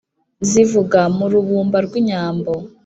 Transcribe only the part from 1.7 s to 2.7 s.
rw' inyambo